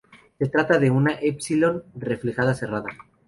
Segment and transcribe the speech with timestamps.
[0.39, 2.87] Se trata de una epsilon reflejada cerrada.